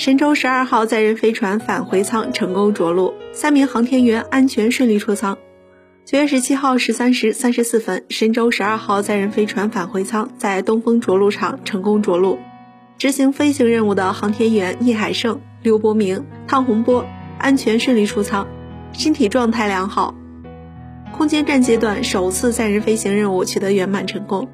[0.00, 5.36] 神舟十二号载人飞船返回舱成功着陆，三名航天员安全顺利出舱。
[6.06, 12.38] 九月十七号十三时三十四分，神舟十二号载人飞船返回舱在东风着陆场成功着陆。
[12.96, 17.04] 执行飞行任务的航天员聂海胜、刘伯明、汤洪波
[17.38, 18.48] 安全顺利出舱，
[18.94, 20.14] 身体状态良好。
[21.12, 24.48] 空间站阶段首次载人飞行任务取得圆满成功，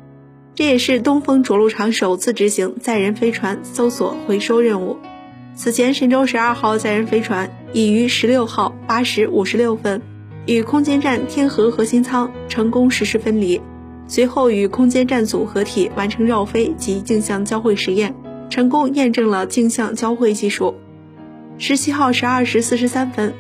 [0.56, 4.96] 这也是东风着陆场首次执行载人飞船搜索回收任务。
[5.58, 10.02] 此前，神舟十二号载人飞船已于十六号八时五十六分。
[10.44, 13.60] 与空间站天河核心舱成功实施分离，
[14.06, 18.14] 随后与空间站组合体完成绕飞及镜像交会实验，
[18.50, 20.74] 成功验证了镜像交会技术。
[21.56, 23.32] 十七号十二时四十三分，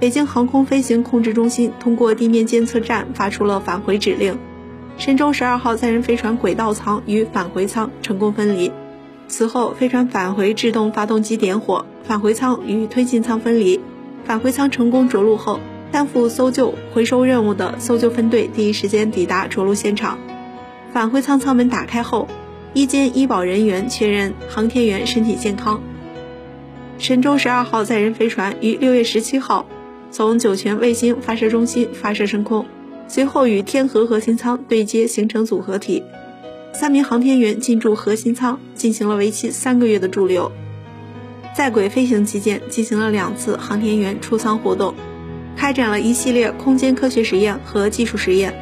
[0.00, 4.36] 北京航空飞行控制中心通过地面监测站发出了返回指令，
[4.98, 8.72] 神舟十二号载人飞船轨道舱与返回舱成功分离。
[9.30, 13.80] 此后，飞船返回制动发动机点火，返回舱与推进舱分离，
[14.24, 15.60] 返回舱成功着陆后。
[15.92, 20.18] 担负搜救回收任务的搜救分队第一时间抵达着陆现场。
[20.92, 22.28] 返回舱舱门打开后，
[22.74, 25.82] 一间医保人员确认航天员身体健康。
[26.98, 29.66] 神舟十二号载人飞船于六月十七号
[30.12, 32.66] 从酒泉卫星发射中心发射升空，
[33.08, 36.04] 随后与天河核心舱对接形成组合体。
[36.72, 40.50] 三名航天员进驻核心舱，进行了为期三个月的驻留。
[41.54, 44.94] 在轨飞行期间，进行了两次航天员出舱活动。
[45.56, 48.54] 开展了一系列空间科学实验和技术实验，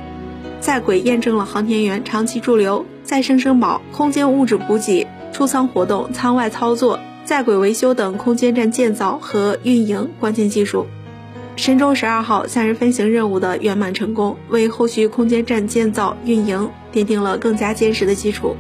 [0.59, 10.87] 在轨验证了航天员长期驻留、再生生保、空间物质补给、出舱活动、舱外操作、在轨维修等空间站建造和运营关键技术。
[11.59, 18.55] 神舟十二号载人飞行任务的圆满成功，为后续空间站建造运营奠定了更加坚实的基础。